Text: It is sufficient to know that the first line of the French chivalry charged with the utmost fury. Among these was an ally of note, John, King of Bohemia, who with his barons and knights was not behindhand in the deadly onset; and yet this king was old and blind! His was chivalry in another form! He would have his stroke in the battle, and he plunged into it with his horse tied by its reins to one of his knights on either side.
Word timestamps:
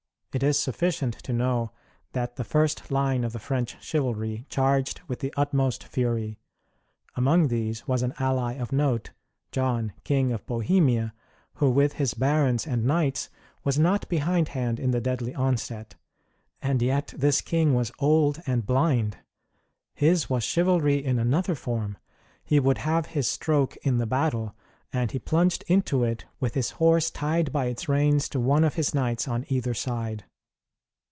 It 0.33 0.43
is 0.43 0.57
sufficient 0.57 1.15
to 1.23 1.33
know 1.33 1.71
that 2.13 2.37
the 2.37 2.45
first 2.45 2.89
line 2.89 3.25
of 3.25 3.33
the 3.33 3.37
French 3.39 3.75
chivalry 3.83 4.45
charged 4.47 5.01
with 5.09 5.19
the 5.19 5.33
utmost 5.35 5.83
fury. 5.83 6.39
Among 7.17 7.49
these 7.49 7.85
was 7.85 8.01
an 8.01 8.13
ally 8.17 8.53
of 8.53 8.71
note, 8.71 9.11
John, 9.51 9.91
King 10.05 10.31
of 10.31 10.45
Bohemia, 10.45 11.13
who 11.55 11.69
with 11.69 11.95
his 11.95 12.13
barons 12.13 12.65
and 12.65 12.85
knights 12.85 13.29
was 13.65 13.77
not 13.77 14.07
behindhand 14.07 14.79
in 14.79 14.91
the 14.91 15.01
deadly 15.01 15.35
onset; 15.35 15.95
and 16.61 16.81
yet 16.81 17.13
this 17.17 17.41
king 17.41 17.73
was 17.73 17.91
old 17.99 18.41
and 18.47 18.65
blind! 18.65 19.17
His 19.93 20.29
was 20.29 20.45
chivalry 20.45 21.03
in 21.03 21.19
another 21.19 21.55
form! 21.55 21.97
He 22.45 22.57
would 22.57 22.77
have 22.77 23.07
his 23.07 23.27
stroke 23.27 23.75
in 23.83 23.97
the 23.97 24.05
battle, 24.07 24.55
and 24.93 25.11
he 25.11 25.19
plunged 25.19 25.63
into 25.67 26.03
it 26.03 26.25
with 26.41 26.53
his 26.53 26.71
horse 26.71 27.09
tied 27.09 27.49
by 27.49 27.67
its 27.67 27.87
reins 27.87 28.27
to 28.27 28.41
one 28.41 28.65
of 28.65 28.73
his 28.75 28.93
knights 28.93 29.25
on 29.25 29.45
either 29.47 29.73
side. 29.73 30.25